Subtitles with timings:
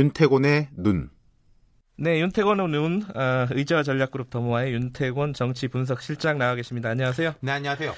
[0.00, 1.08] 윤태곤의 눈.
[1.96, 6.90] 네, 윤태곤의 눈, 어, 의자와 전략그룹 더모아의 윤태곤 정치 분석 실장 나와 계십니다.
[6.90, 7.32] 안녕하세요.
[7.40, 7.94] 네, 안녕하세요.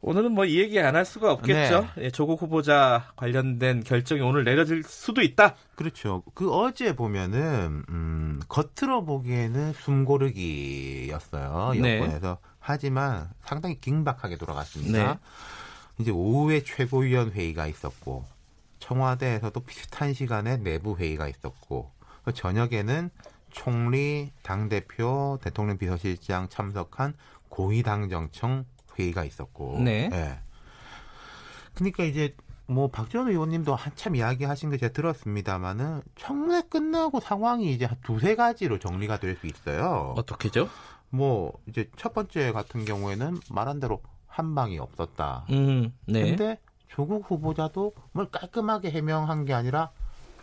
[0.00, 1.88] 오늘은 뭐 이 얘기 안 할 수가 없겠죠.
[1.96, 2.04] 네.
[2.04, 5.54] 예, 조국 후보자 관련된 결정이 오늘 내려질 수도 있다.
[5.76, 6.22] 그렇죠.
[6.34, 11.72] 그 어제 보면은 음, 겉으로 보기에는 숨고르기였어요.
[11.80, 11.98] 네.
[12.00, 12.38] 여권에서.
[12.42, 12.48] 네.
[12.58, 15.12] 하지만 상당히 긴박하게 돌아갔습니다.
[15.14, 15.18] 네.
[15.98, 18.24] 이제 오후에 최고위원 회의가 있었고
[18.84, 21.90] 청와대에서도 비슷한 시간에 내부 회의가 있었고
[22.34, 23.10] 저녁에는
[23.50, 27.14] 총리, 당대표, 대통령 비서실장 참석한
[27.48, 28.66] 고위당정청
[28.98, 29.80] 회의가 있었고.
[29.80, 30.08] 네.
[30.08, 30.38] 네.
[31.74, 32.34] 그러니까 이제
[32.66, 38.78] 뭐 박지원 의원님도 한참 이야기하신 거 제가 들었습니다마는 청문회 끝나고 상황이 이제 한 두세 가지로
[38.78, 40.14] 정리가 될 수 있어요.
[40.16, 40.68] 어떻게죠?
[41.10, 45.46] 뭐 이제 첫 번째 같은 경우에는 말한 대로 한 방이 없었다.
[45.50, 46.30] 음, 네.
[46.30, 49.90] 근데 조국 후보자도 뭘 깔끔하게 해명한 게 아니라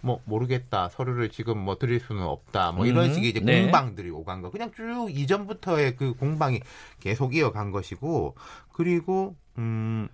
[0.02, 3.64] 뭐 모르겠다 서류를 지금 뭐 드릴 수는 없다 뭐 이런 음, 식의 이제 네.
[3.64, 6.60] 공방들이 오간 거 그냥 쭉 이전부터의 그 공방이
[7.00, 8.36] 계속 이어간 것이고
[8.74, 10.10] 그리고 음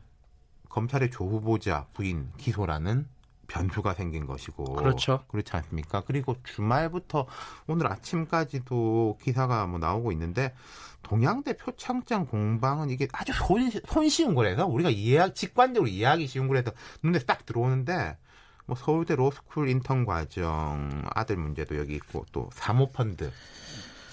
[0.70, 3.08] 검찰의 조 후보자 부인 기소라는
[3.48, 5.24] 변수가 생긴 것이고 그렇죠.
[5.28, 6.04] 그렇지 않습니까?
[6.06, 7.26] 그리고 주말부터
[7.68, 10.54] 오늘 아침까지도 기사가 뭐 나오고 있는데
[11.04, 16.72] 동양대 표창장 공방은 이게 아주 손, 손쉬운 거라서 우리가 이해 직관적으로 이해하기 쉬운 거라서
[17.04, 18.18] 눈에 딱 들어오는데
[18.66, 23.32] 뭐 서울대 로스쿨 인턴 과정 아들 문제도 여기 있고 또 사모펀드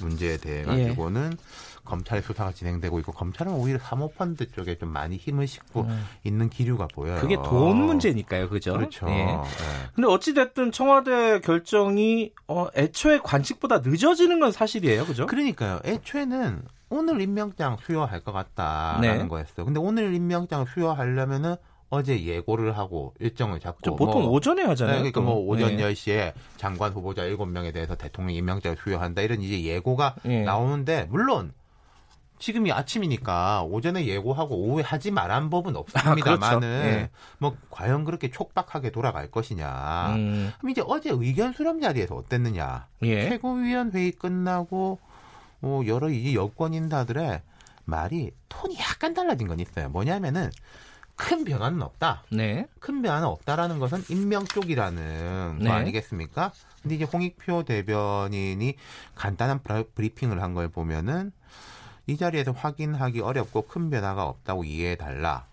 [0.00, 0.64] 문제에 대해 예.
[0.64, 1.36] 가지고는 예.
[1.84, 6.04] 검찰의 수사가 진행되고 있고 검찰은 오히려 사모펀드 쪽에 좀 많이 힘을 싣고 음.
[6.24, 7.20] 있는 기류가 보여요.
[7.20, 8.72] 그게 돈 문제니까요, 그죠?
[8.72, 9.06] 그렇죠.
[9.08, 9.24] 예.
[9.26, 9.38] 네.
[9.94, 15.26] 근데 어찌 됐든 청와대 결정이 어, 애초에 관측보다 늦어지는 건 사실이에요, 그죠?
[15.26, 15.80] 그러니까요.
[15.84, 19.28] 애초에는 오늘 임명장 수여할 것 같다라는 네.
[19.28, 19.64] 거였어요.
[19.66, 21.56] 근데 오늘 임명장 수여하려면은
[21.94, 24.96] 어제 예고를 하고 일정을 잡고 보통 뭐, 오전에 하잖아요.
[24.96, 25.82] 네, 그러니까 뭐 오전 네.
[25.82, 30.42] 10시에 장관 후보자 7명에 대해서 대통령 임명장을 수여한다 이런 이제 예고가 네.
[30.42, 31.52] 나오는데 물론
[32.38, 36.66] 지금이 아침이니까 오전에 예고하고 오후에 하지 말한 법은 없습니다만은 아, 그렇죠.
[36.66, 37.10] 예.
[37.38, 40.14] 뭐 과연 그렇게 촉박하게 돌아갈 것이냐.
[40.16, 40.52] 음.
[40.58, 42.88] 그럼 이제 어제 의견 수렴 자리에서 어땠느냐.
[43.02, 43.28] 예.
[43.28, 44.98] 최고위원 회의 끝나고
[45.60, 47.40] 뭐 여러 이 여권 인사들의
[47.84, 49.88] 말이 톤이 약간 달라진 건 있어요.
[49.88, 50.50] 뭐냐면은
[51.16, 52.24] 큰 변화는 없다.
[52.30, 52.66] 네.
[52.80, 55.68] 큰 변화는 없다라는 것은 임명 쪽이라는 네.
[55.68, 56.52] 거 아니겠습니까?
[56.82, 58.74] 근데 이제 홍익표 대변인이
[59.14, 59.60] 간단한
[59.94, 61.32] 브리핑을 한 걸 보면은
[62.06, 65.46] 이 자리에서 확인하기 어렵고 큰 변화가 없다고 이해해 달라.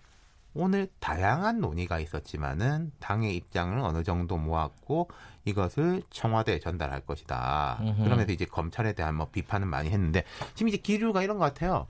[0.54, 5.08] 오늘 다양한 논의가 있었지만은 당의 입장을 어느 정도 모았고
[5.46, 7.78] 이것을 청와대에 전달할 것이다.
[7.80, 8.04] 으흠.
[8.04, 10.24] 그러면서 이제 검찰에 대한 뭐 비판은 많이 했는데
[10.54, 11.86] 지금 이제 기류가 이런 것 같아요.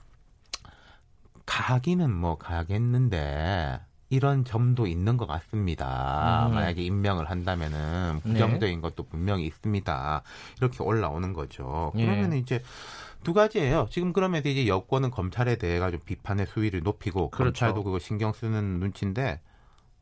[1.47, 3.81] 가기는 뭐 가겠는데
[4.11, 6.47] 이런 점도 있는 것 같습니다.
[6.49, 6.55] 음.
[6.55, 8.81] 만약에 임명을 한다면은 부정적인 네.
[8.83, 10.23] 것도 분명히 있습니다.
[10.59, 11.93] 이렇게 올라오는 거죠.
[11.95, 12.39] 그러면 예.
[12.39, 12.63] 이제
[13.25, 13.87] 두 가지예요.
[13.91, 17.45] 지금 그러면 이제 여권은 검찰에 대해 가지고 비판의 수위를 높이고 그렇죠.
[17.45, 19.41] 검찰도 그거 신경 쓰는 눈치인데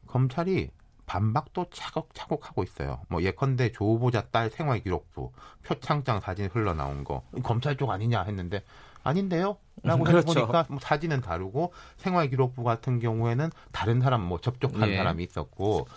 [0.08, 0.70] 검찰이
[1.10, 3.00] 반박도 차곡차곡 하고 있어요.
[3.08, 5.32] 뭐 예컨대 조 후보자 딸 생활 기록부
[5.64, 8.62] 표창장 사진 흘러나온 거 검찰 쪽 아니냐 했는데
[9.02, 9.56] 아닌데요?
[9.82, 10.30] 라고 그렇죠.
[10.30, 14.96] 해보니까 뭐 사진은 다르고 생활 기록부 같은 경우에는 다른 사람 뭐 접촉한 예.
[14.98, 15.88] 사람이 있었고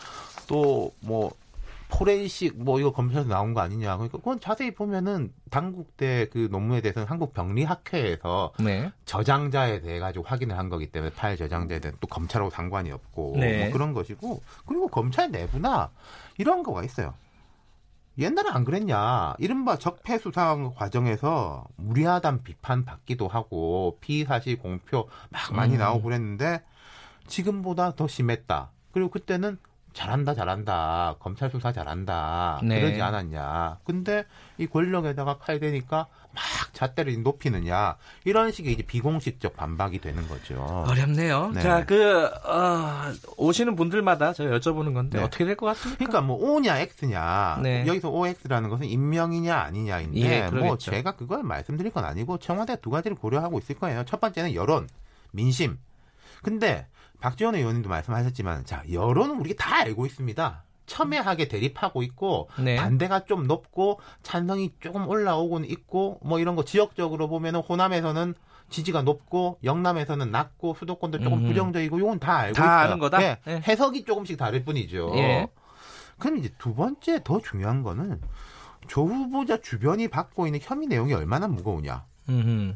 [0.47, 1.31] 또 뭐
[1.93, 3.97] 포렌식 뭐 이거 검찰에서 나온 거 아니냐.
[3.97, 8.91] 그러니까 그건 자세히 보면은 당국대 그 논문에 대해서는 한국 병리학회에서 네.
[9.05, 13.65] 저장자에 대해 가지고 확인을 한 거기 때문에 파일 저장자에 대한 또 검찰하고 상관이 없고 네.
[13.65, 15.91] 뭐 그런 것이고 그리고 검찰 내부나
[16.37, 17.13] 이런 거가 있어요.
[18.17, 19.35] 옛날에 안 그랬냐.
[19.37, 25.79] 이른바 적폐 수사 과정에서 무리하단 비판 받기도 하고 피사실 공표 막 많이 음.
[25.79, 26.63] 나오고 그랬는데
[27.27, 28.71] 지금보다 더 심했다.
[28.91, 29.57] 그리고 그때는
[29.93, 31.15] 잘한다 잘한다.
[31.19, 32.59] 검찰 수사 잘한다.
[32.63, 32.81] 네.
[32.81, 33.77] 그러지 않았냐.
[33.83, 34.25] 근데
[34.57, 36.43] 이 권력에다가 칼 대니까 막
[36.73, 37.95] 잣대를 높이느냐.
[38.25, 40.61] 이런 식의 이제 비공식적 반박이 되는 거죠.
[40.87, 41.51] 어렵네요.
[41.53, 41.61] 네.
[41.61, 45.23] 자그 어, 오시는 분들마다 제가 여쭤보는 건데 네.
[45.23, 45.97] 어떻게 될 것 같습니까?
[45.97, 47.59] 그러니까 뭐 O냐 X냐.
[47.61, 47.85] 네.
[47.85, 53.15] 여기서 OX라는 것은 임명이냐 아니냐인데 예, 뭐 제가 그걸 말씀드릴 건 아니고 청와대 두 가지를
[53.15, 54.03] 고려하고 있을 거예요.
[54.05, 54.89] 첫 번째는 여론
[55.31, 55.77] 민심.
[56.41, 56.87] 근데
[57.23, 60.63] 박지원 의원님도 말씀하셨지만 자 여론은 우리가 다 알고 있습니다.
[60.85, 62.75] 첨예하게 대립하고 있고 네.
[62.75, 68.35] 반대가 좀 높고 찬성이 조금 올라오곤 있고 뭐 이런 거 지역적으로 보면은 호남에서는
[68.69, 71.47] 지지가 높고 영남에서는 낮고 수도권도 조금 음.
[71.47, 72.87] 부정적이고 이건 다 알고 다 있어요.
[72.87, 73.19] 아는 거다.
[73.19, 73.37] 네.
[73.45, 73.61] 네.
[73.65, 75.13] 해석이 조금씩 다를 뿐이죠.
[75.15, 75.47] 예.
[76.19, 78.19] 그럼 이제 두 번째 더 중요한 거는
[78.89, 82.03] 조 후보자 주변이 받고 있는 혐의 내용이 얼마나 무거우냐.
[82.27, 82.75] 음흠.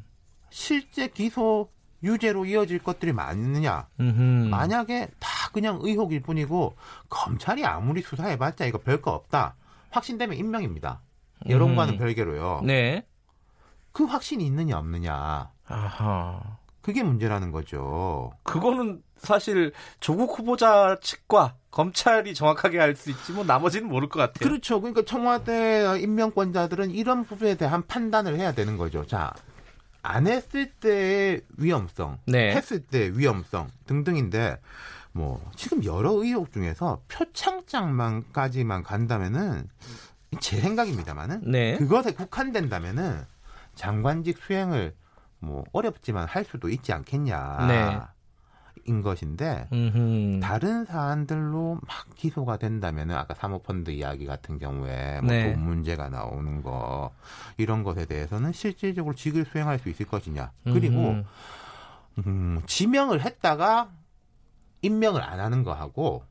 [0.49, 1.69] 실제 기소
[2.03, 3.87] 유죄로 이어질 것들이 많느냐?
[3.99, 4.49] 음흠.
[4.49, 6.75] 만약에 다 그냥 의혹일 뿐이고
[7.09, 9.55] 검찰이 아무리 수사해봤자 이거 별거 없다.
[9.89, 11.01] 확신되면 임명입니다.
[11.49, 11.97] 여론과는 음.
[11.97, 12.61] 별개로요.
[12.65, 13.05] 네.
[13.91, 15.51] 그 확신이 있느냐 없느냐.
[15.67, 16.57] 아하.
[16.81, 18.31] 그게 문제라는 거죠.
[18.43, 24.47] 그거는 사실 조국 후보자 측과 검찰이 정확하게 알 수 있지 뭐 나머지는 모를 것 같아요.
[24.47, 24.79] 그렇죠.
[24.79, 29.05] 그러니까 청와대 임명권자들은 이런 부분에 대한 판단을 해야 되는 거죠.
[29.05, 29.33] 자,
[30.01, 32.55] 안 했을 때의 위험성, 네.
[32.55, 34.59] 했을 때 위험성 등등인데
[35.11, 39.67] 뭐 지금 여러 의혹 중에서 표창장만까지만 간다면은
[40.39, 41.77] 제 생각입니다만은 네.
[41.77, 43.25] 그것에 국한된다면은
[43.75, 44.93] 장관직 수행을
[45.39, 48.15] 뭐 어렵지만 할 수도 있지 않겠냐.
[48.77, 48.91] 네.
[48.91, 50.39] 인 것인데 음흠.
[50.41, 55.55] 다른 사안들로 막 기소가 된다면 아까 사모펀드 이야기 같은 경우에 뭐돈 네.
[55.55, 57.11] 문제가 나오는 거
[57.57, 61.23] 이런 것에 대해서는 실질적으로 직을 수행할 수 있을 것이냐 그리고
[62.25, 63.91] 음, 지명을 했다가
[64.81, 66.23] 임명을 안 하는 거하고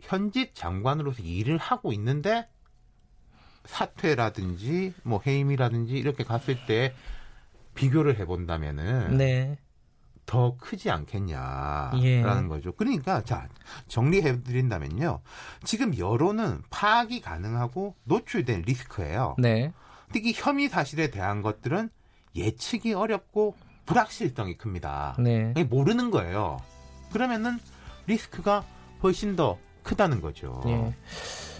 [0.00, 2.48] 현직 장관으로서 일을 하고 있는데
[3.64, 6.94] 사퇴라든지 뭐 해임이라든지 이렇게 갔을 때
[7.74, 9.58] 비교를 해본다면은 네.
[10.28, 12.48] 더 크지 않겠냐라는 예.
[12.48, 12.72] 거죠.
[12.72, 13.48] 그러니까 자
[13.88, 15.20] 정리해 드린다면요.
[15.64, 19.36] 지금 여론은 파악이 가능하고 노출된 리스크예요.
[19.38, 19.72] 네.
[20.12, 21.88] 특히 혐의 사실에 대한 것들은
[22.36, 25.16] 예측이 어렵고 불확실성이 큽니다.
[25.18, 25.54] 네.
[25.64, 26.58] 모르는 거예요.
[27.10, 27.58] 그러면은
[28.06, 28.66] 리스크가
[29.02, 30.60] 훨씬 더 크다는 거죠.
[30.66, 30.94] 예.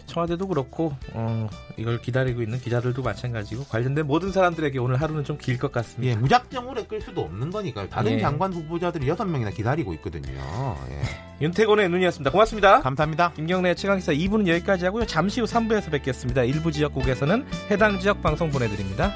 [0.08, 5.58] 청와대도 그렇고 어, 이걸 기다리고 있는 기자들도 마찬가지고 관련된 모든 사람들에게 오늘 하루는 좀 길
[5.58, 6.12] 것 같습니다.
[6.12, 7.88] 예, 무작정 오래 끌 수도 없는 거니까요.
[7.88, 8.18] 다른 예.
[8.20, 10.32] 장관 후보자들이 여섯 명이나 기다리고 있거든요.
[10.32, 11.02] 예.
[11.44, 12.30] 윤태곤의 눈이었습니다.
[12.32, 12.80] 고맙습니다.
[12.80, 13.32] 감사합니다.
[13.34, 15.06] 김경래 최강기사 2부는 여기까지 하고요.
[15.06, 16.42] 잠시 후 3부에서 뵙겠습니다.
[16.42, 19.12] 일부 지역국에서는 해당 지역 방송 보내드립니다.